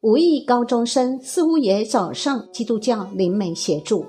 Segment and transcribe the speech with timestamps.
[0.00, 4.06] 五亿高中生似乎也找上基督教灵媒协助。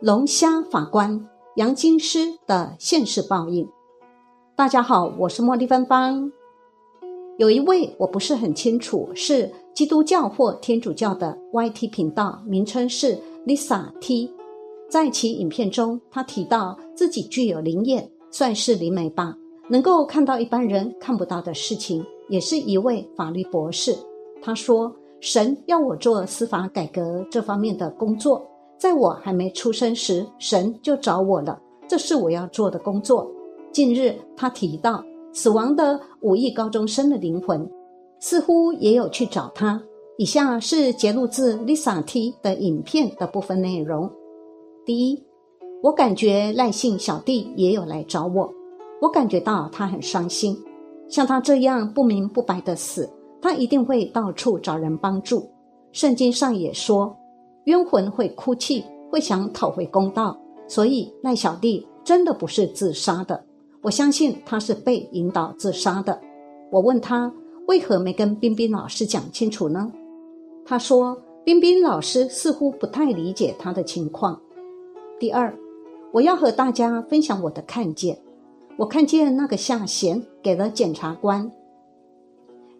[0.00, 3.68] 龙虾法官杨金师的现世报应。
[4.56, 6.32] 大家好，我是茉莉芬芳。
[7.36, 14.32] 有一位我不是很清楚是基督教或天主教的 YT 频道，名称是 Lisa T。
[14.88, 19.36] 在其影片中，他提到自己具有灵验，算是灵媒吧，
[19.68, 23.94] 能够看到一般人看不到的事情，也是一位法律博士。
[24.40, 28.46] 他说：“神要我做司法改革这方面的工作，
[28.78, 31.60] 在我还没出生时，神就找我了。
[31.88, 33.30] 这是我要做的工作。
[33.72, 37.68] 近日，他提到死亡的五亿高中生的灵魂，
[38.20, 39.82] 似乎也有去找他。
[40.16, 44.10] 以下是节录自 Lisa T 的影片的部分内容。
[44.86, 45.22] 第一，
[45.82, 48.48] 我感觉赖姓小弟也有来找我，
[49.02, 50.56] 我感觉到他很伤心，
[51.08, 53.10] 像他这样不明不白的死。”
[53.40, 55.50] 他一定会到处找人帮助。
[55.92, 57.16] 圣经上也说，
[57.64, 60.38] 冤魂会哭泣，会想讨回公道。
[60.66, 63.42] 所以赖小弟真的不是自杀的，
[63.80, 66.20] 我相信他是被引导自杀的。
[66.70, 67.32] 我问他
[67.66, 69.90] 为何没跟冰冰老师讲清楚呢？
[70.66, 74.38] 他说冰冰老师似乎不太理解他的情况。
[75.18, 75.56] 第二，
[76.12, 78.18] 我要和大家分享我的看见。
[78.76, 81.50] 我看见那个下贤给了检察官。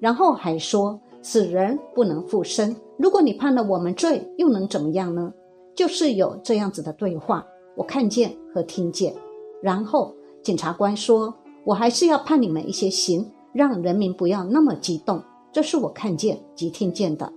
[0.00, 5.32] 然后还说死人不能复生，如果你判了我们罪，又能怎么样呢？
[5.74, 7.46] 就是有这样子的对话，
[7.76, 9.14] 我看见和听见。
[9.62, 17.32] 然后检察官说：“我还是要判你们一些刑，让人民不要那么激动。”这是我看见及听见的。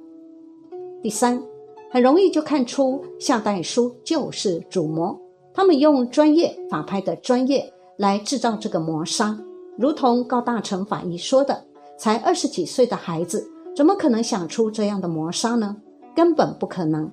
[1.02, 1.42] 第三，
[1.90, 5.20] 很容易就看出下代书就是主谋，
[5.54, 9.40] 他们用专业法拍的专业来制造这个谋杀，
[9.78, 11.66] 如同高大成法医说的。
[12.02, 15.78] 才二十几岁的孩子，怎么可能想出这样的谋杀呢？
[16.16, 17.12] 根本不可能。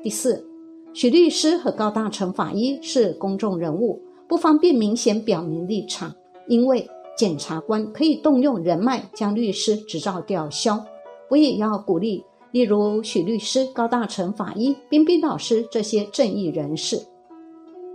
[0.00, 0.46] 第四，
[0.94, 6.14] 许律师和高大成法医是公众人物，不方便明显表明立场，
[6.46, 10.80] 因为检察官可以动用人脉将律师执照吊销。
[11.28, 16.96] 我也要鼓励，例如许律师、高大成法医、冰冰老师这些正义人士。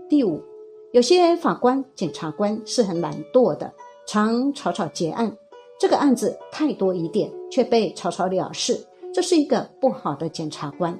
[0.09, 0.41] 第五，
[0.91, 3.71] 有些法官、检察官是很懒惰的，
[4.05, 5.37] 常草草结案。
[5.81, 8.79] 这个案子太多疑点，却被草草了事，
[9.11, 10.95] 这是一个不好的检察官。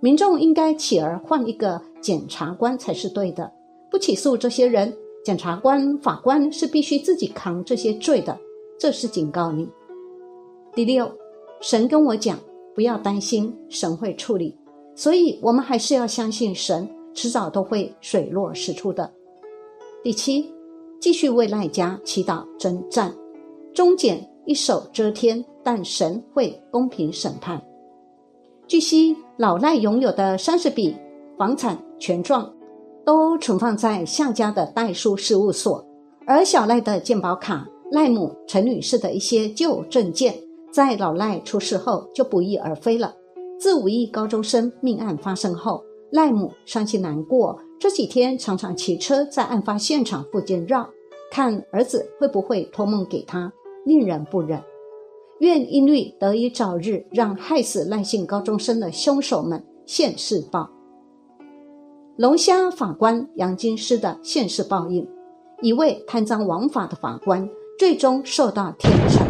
[0.00, 3.48] 民众应该起而换一个检察官才是对的，
[3.92, 4.92] 不起诉这些人，
[5.24, 8.36] 检察官、法官是必须自己扛这些罪的，
[8.76, 9.68] 这是警告你。
[10.74, 11.08] 第六，
[11.60, 12.36] 神跟我讲，
[12.74, 14.58] 不要担心，神会处理，
[14.96, 19.08] 所以我们还是要相信神，迟早都会水落石出的。
[20.02, 20.52] 第七，
[21.00, 23.14] 继续为赖家祈祷征战。
[23.74, 27.60] 终检一手遮天，但神会公平审判。
[28.68, 30.96] 据悉，老赖拥有的三十笔
[31.36, 32.54] 房产权状
[33.04, 35.84] 都存放在向家的代书事务所，
[36.24, 40.34] 而小赖的健保卡、赖母陈女士的一些旧证件，
[40.72, 43.12] 在老赖出事后就不翼而飞了。
[43.58, 50.88] 自五亿高中生命案发生后，赖母伤心难过，这几天常常骑车在案发现场附近绕，
[51.30, 53.52] 看儿子会不会托梦给他。
[53.84, 54.62] 令人不忍，
[55.40, 60.70] 愿音律得以早日让害死赖姓高中生的凶手们现世报。
[62.16, 65.06] 龙虾法官杨金师的现世报应，
[65.60, 69.24] 一位贪赃枉法的法官最终受到天惩。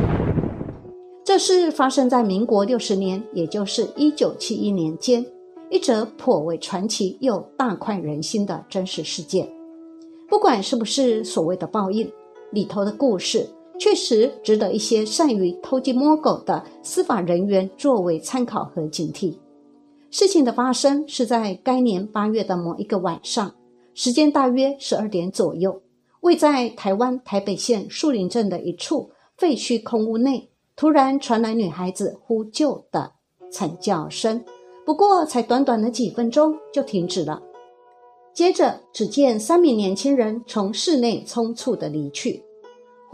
[1.25, 5.25] 这是发生在民国六十年，也就是一九七一年间，
[5.71, 9.51] 一则颇为传奇又大快人心的真实事件。
[10.29, 12.09] 不管是不是所谓的报应，
[12.53, 13.49] 里头的故事。
[13.79, 19.37] 确实值得一些善于偷鸡摸狗的司法人员作为参考和警惕。
[20.11, 23.55] 事情的发生是在该年八月的某一个晚上，
[23.95, 25.83] 时间大约十二点左右，
[26.21, 33.13] 位在台湾台北县树林镇的一处废墟空屋内，突然传来女孩子呼救的
[33.51, 34.45] 惨叫声。
[34.87, 37.43] 不过才短短的几分钟就停止了。
[38.33, 42.45] 接着，只见三名年轻人从室内匆促的离去。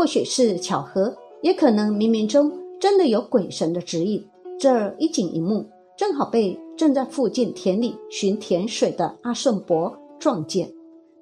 [0.00, 2.50] 或许是巧合，也可能冥冥中
[2.80, 4.26] 真的有鬼神的指引。
[4.58, 10.72] 这一景一幕正好被正在附近田里寻甜水的阿顺伯撞见。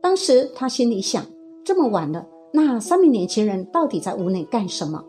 [0.00, 1.26] 当时他心里想：
[1.64, 5.04] 这么晚了，那三名年轻人到底在屋内干什么？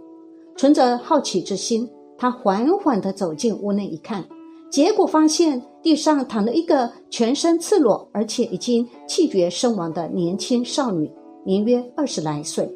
[0.57, 1.88] 存着好奇之心，
[2.18, 4.27] 他缓缓地走进屋内一看，
[4.72, 11.12] 结果发现地上躺了一个全身赤裸而且已经气绝身亡的年轻少女，
[11.45, 12.68] 年约二十来岁。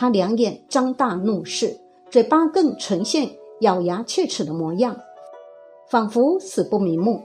[0.00, 1.76] 他两眼张大怒视，
[2.08, 3.28] 嘴巴更呈现
[3.62, 4.96] 咬牙切齿的模样，
[5.90, 7.20] 仿佛死不瞑目。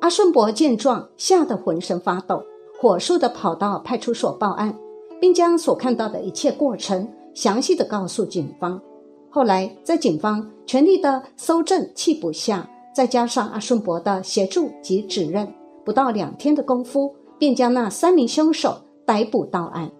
[0.00, 2.42] 阿顺伯见状，吓得浑身发抖，
[2.80, 4.74] 火速的跑到派出所报案，
[5.20, 8.80] 并将所看到的一切过程详细的告诉警方。
[9.28, 15.46] 后来，在警方全力的搜证缉捕下，再加上阿顺伯的协助及指认，
[15.84, 19.92] 不到两天的功夫，便将那三名凶手逮捕到案。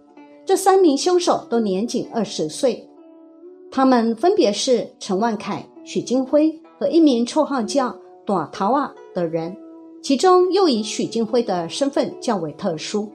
[0.44, 2.88] 这三名凶手都年仅二十岁，
[3.70, 7.96] 他们分别是陈万凯、许金辉和一名绰号叫
[8.26, 9.56] “短桃啊”的人。
[10.02, 13.08] 其中又以许金辉的身份较为特殊。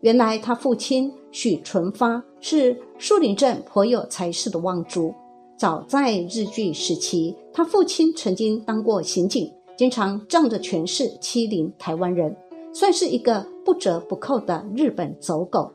[0.00, 5.12] 原来他父亲许纯发是树林镇颇有才势的望族。
[5.58, 12.34] 早在日据时期，他父亲曾经当过刑警，经常仗着权势欺凌台湾人，
[12.72, 15.72] 算是一个不折不扣的日本走狗。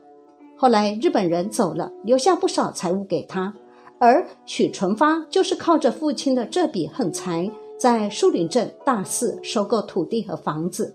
[0.62, 3.52] 后来日本人走了，留下不少财物给他，
[3.98, 7.50] 而许纯发就是靠着父亲的这笔横财。
[7.76, 10.94] 在树林镇大肆收购土地和房子，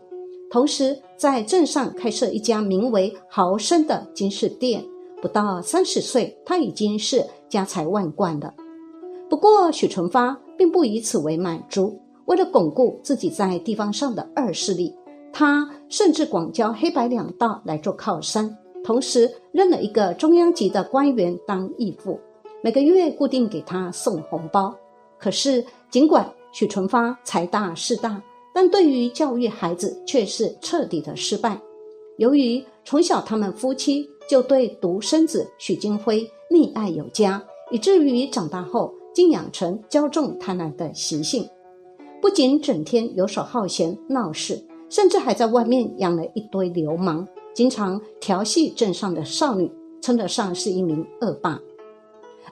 [0.50, 4.82] 同时在镇上开设一家名为“豪生”的金饰店。
[5.22, 8.54] 不到三十岁，他已经是家财万贯了。
[9.30, 12.00] 不过，许纯发并不以此为满足。
[12.28, 14.96] 为了巩固自己在地方上的二势力，
[15.34, 22.18] 他甚至广交黑白两道来做靠山，同时认了一个中央级的官员当义父，
[22.64, 24.74] 每个月固定给他送红包。
[25.20, 25.62] 可是，
[25.92, 28.24] 尽管许纯发财大势大，
[28.54, 31.60] 但对于教育孩子却是彻底的失败。
[32.18, 41.46] 由于从小他们夫妻就对独生子许金辉溺爱有加，以至于长大后竟养成骄纵贪婪的习性，
[42.22, 49.68] 不仅整天游手好闲闹事，甚至还在外面养了一堆流氓，经常调戏镇上的少女，
[50.00, 51.60] 称得上是一名恶霸。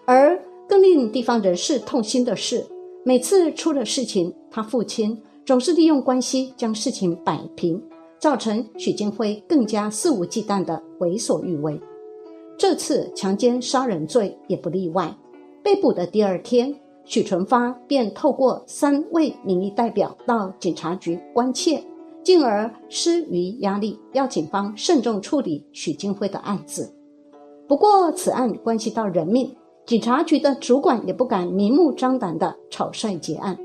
[0.03, 2.65] 而更令地方人士痛心的是。
[3.03, 5.15] 每次出了事情，他父亲
[5.45, 7.79] 总是利用关系将事情摆平，
[8.17, 11.79] 造成许金辉更加肆无忌惮的为所欲为。
[12.57, 15.15] 这次强奸杀人罪也不例外。
[15.61, 21.83] 被捕的第二天，许纯发便透过三位民意代表到警察局关切，
[22.25, 26.91] 进而施于压力，要警方慎重处理许金辉的案子。
[27.67, 29.55] 不过，此案关系到人命。
[29.85, 33.55] 警察局的主管也不敢明目张胆的草率结案，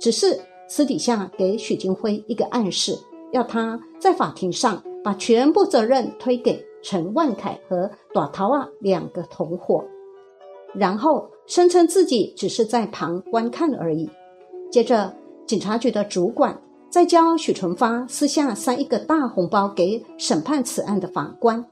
[0.00, 0.36] 只是
[0.68, 2.98] 私底下给许金辉一个暗示，
[3.30, 9.84] 要他在法庭上把全部责任推给陈万凯和短桃啊两个同伙，
[10.74, 14.10] 然后声称自己只是在旁观看而已。
[14.72, 15.14] 接着，
[15.46, 21.64] 警察局的主管再教许纯发私下塞一个大红包给审判此案的法官，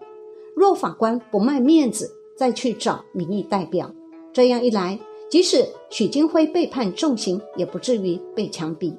[0.54, 2.12] 若法官不卖面子。
[2.36, 3.90] 再去找民意代表，
[4.30, 8.94] 这样一来，即使许金辉被判重刑，也不至于被枪毙。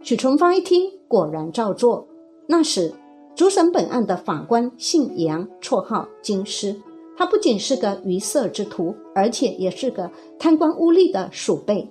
[0.00, 2.06] 许纯发一听，果然照做。
[2.46, 2.94] 那时，
[3.34, 6.80] 主审本案的法官姓杨，绰号金师。
[7.16, 10.08] 他不仅是个愚色之徒，而且也是个
[10.38, 11.90] 贪官污吏的鼠辈。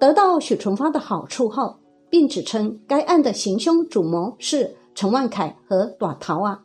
[0.00, 1.76] 得到许纯发的好处后，
[2.10, 6.64] 并指称该案的行凶主谋是陈万凯和短桃啊。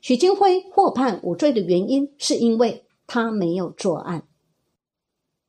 [0.00, 4.24] 许金辉获判无罪的原因，是因为他没有作案。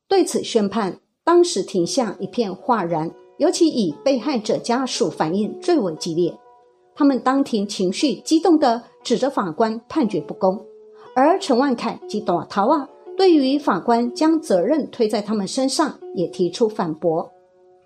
[0.08, 6.38] 对此宣判，当时庭下一片哗然，尤其以被害者家属反应最为激烈。
[6.94, 10.64] 他们当庭情绪激动地指着法官判决不公，
[11.14, 12.88] 而陈万凯及短桃啊，
[13.18, 17.30] 对于法官将责任推在他们身上，也提出反驳。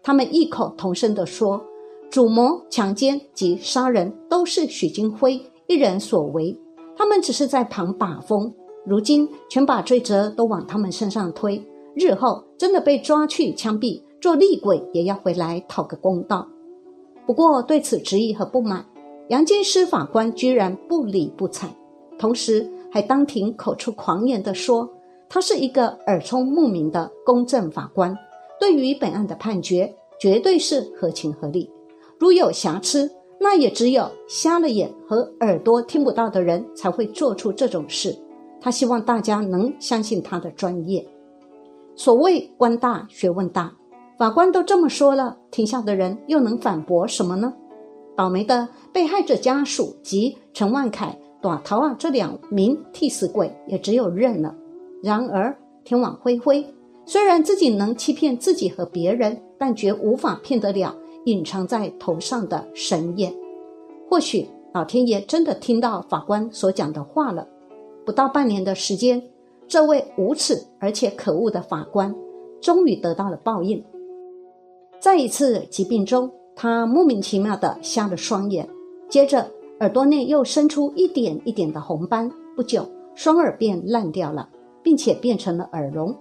[0.02, 1.62] 他们异口同声地说
[2.11, 6.59] ：“主谋强奸及杀人都是许金辉。”一人所为，
[6.97, 8.52] 他们只是在旁把风，
[8.85, 11.64] 如今全把罪责都往他们身上推，
[11.95, 16.49] 日后真的被抓去枪毙，做厉鬼也要回来讨个公道。
[17.25, 18.85] 不过对此质疑和不满，
[19.28, 21.69] 杨金师法官居然不理不睬，
[22.19, 24.90] 同时还当庭口出狂言地说，
[25.28, 28.12] 他是一个耳聪目明的公正法官，
[28.61, 31.69] 对于本案的判决绝对是合情合理，
[32.19, 33.11] 如有瑕疵。
[33.43, 38.14] 那也只有瞎了眼和耳朵听不到的人才会做出这种事。
[38.61, 41.02] 他希望大家能相信他的专业。
[41.97, 43.73] 所谓官大学问大，
[44.19, 47.50] 法官都这么说了，庭下的人又能反驳什么呢？
[48.14, 54.55] 倒霉的被害者家属及陈万凯、短桃啊这两名替死鬼也只有认了。
[55.02, 56.62] 然而天网恢恢，
[57.11, 60.97] 虽然自己能欺骗自己和别人，但绝无法骗得了。
[61.25, 63.35] 隐藏在头上的神眼，
[64.09, 67.45] 或许老天爷真的听到法官所讲的话了。
[68.07, 69.21] 不到半年的时间，
[69.67, 72.14] 这位无耻而且可恶的法官
[72.61, 73.85] 终于得到了报应。
[75.00, 78.69] 在一次疾病中，他莫名其妙的瞎了双眼，
[79.09, 79.50] 接着
[79.81, 84.49] 耳朵内又生出一点一点的红斑，不久双耳便烂掉了，
[84.81, 86.17] 并且变成了耳聋。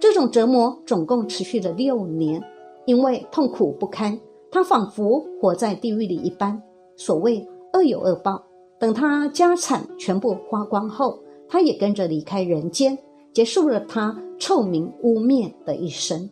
[0.00, 2.42] 这种折磨总共持续了六年，
[2.86, 4.18] 因为痛苦不堪，
[4.50, 6.60] 他仿佛活在地狱里一般。
[6.96, 8.42] 所谓恶有恶报，
[8.78, 12.98] 等他家产全部花光后，他也跟着离开人间，
[13.32, 16.30] 结束了他臭名污蔑的一生。